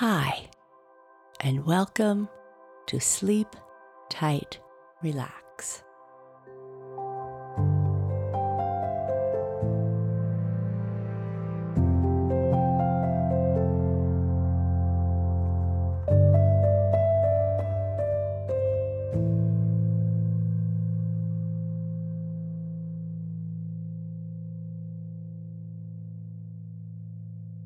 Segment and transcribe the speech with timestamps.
[0.00, 0.50] Hi,
[1.40, 2.28] and welcome
[2.88, 3.48] to Sleep
[4.10, 4.58] Tight
[5.02, 5.82] Relax.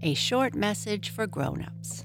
[0.02, 2.04] A short message for grown-ups.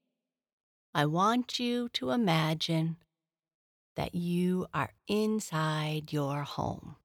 [0.93, 2.97] I want you to imagine
[3.95, 6.97] that you are inside your home.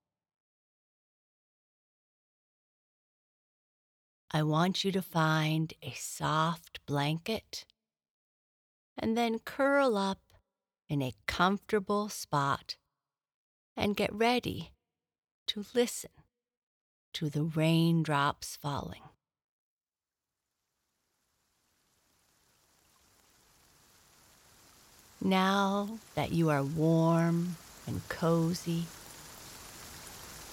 [4.33, 7.65] I want you to find a soft blanket
[8.99, 10.21] and then curl up
[10.89, 12.77] in a comfortable spot
[13.77, 14.73] and get ready
[15.47, 16.11] to listen
[17.13, 19.03] to the raindrops falling.
[25.21, 28.85] Now that you are warm and cozy,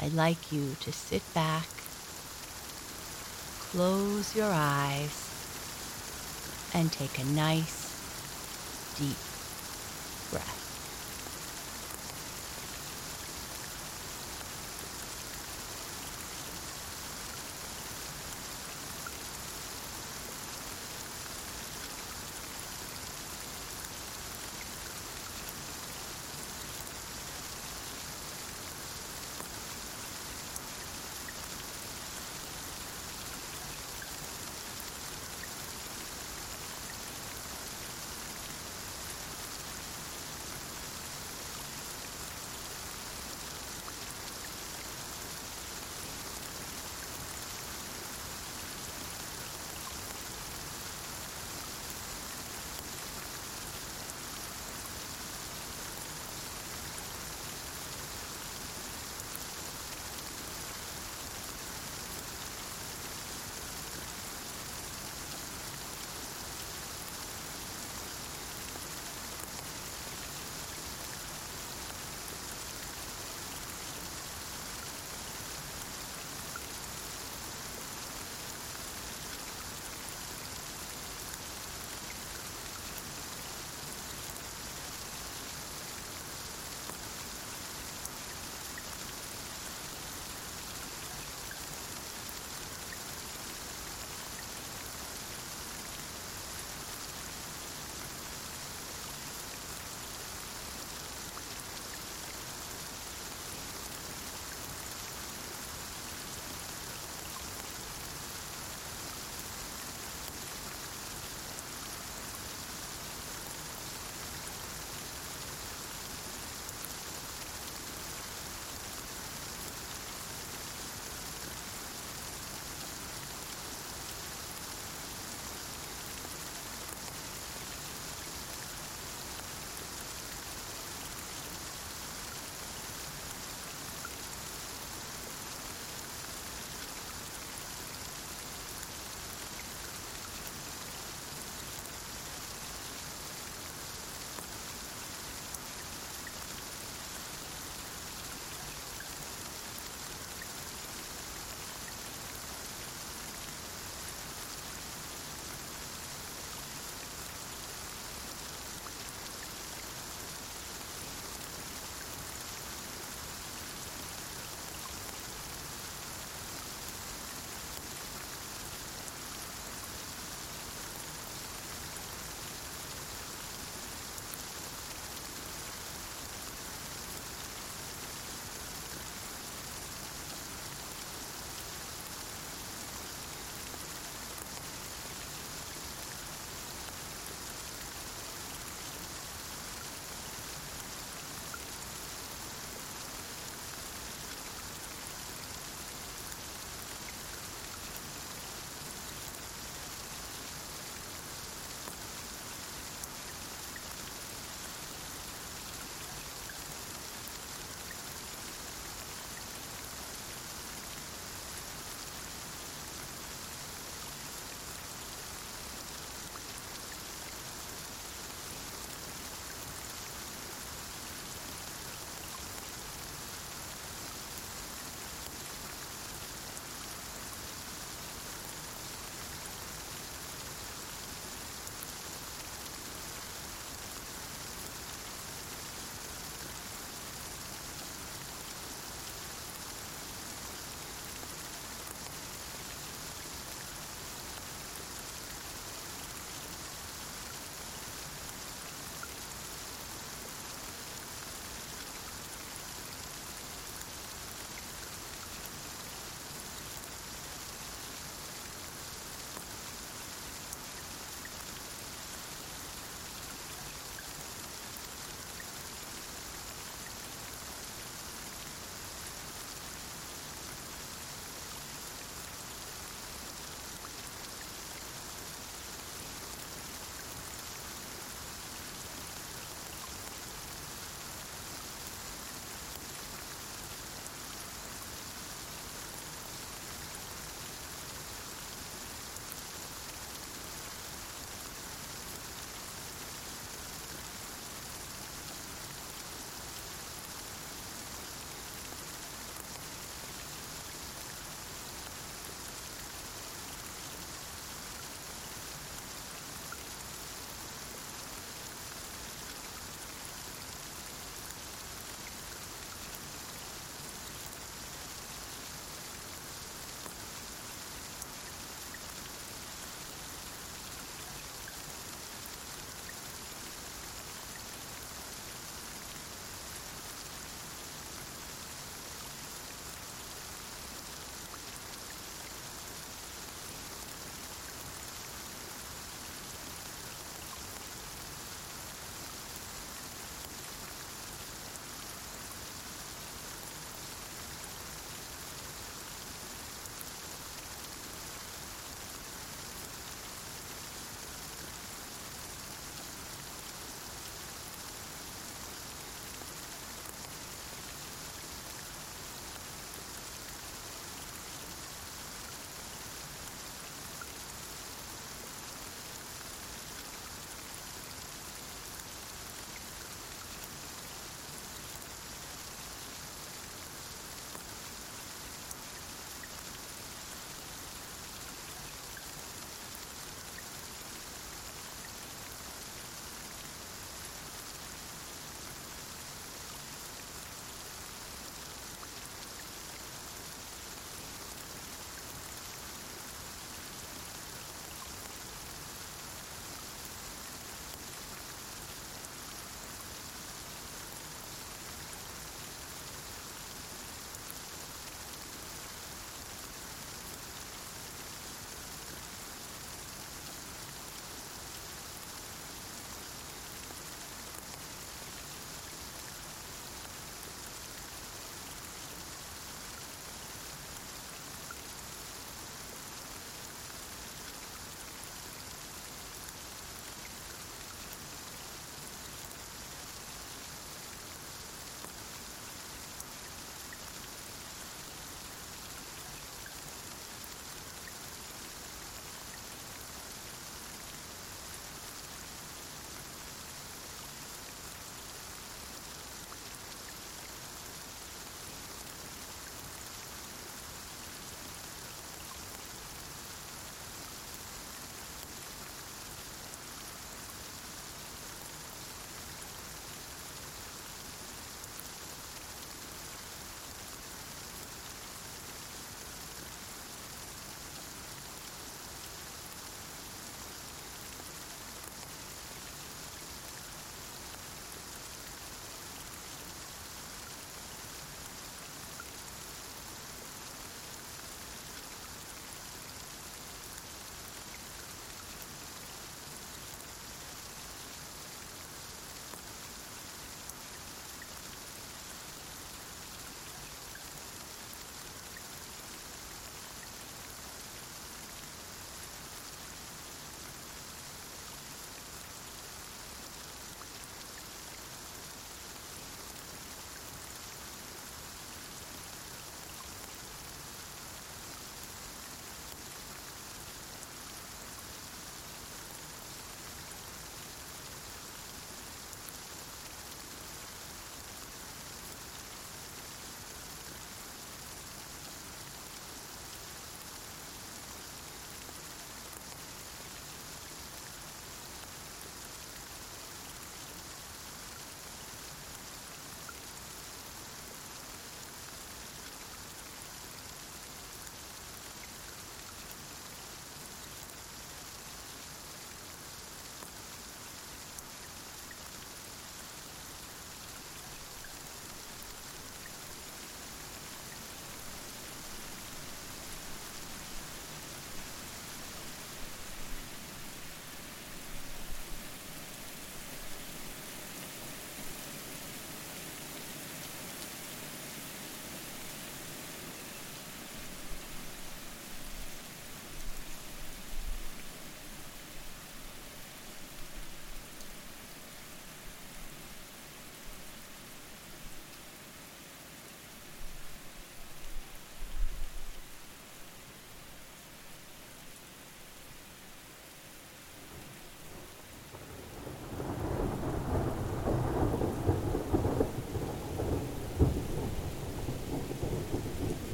[0.00, 1.68] I'd like you to sit back,
[3.70, 5.24] close your eyes,
[6.74, 7.94] and take a nice,
[8.98, 9.16] deep
[10.30, 10.57] breath.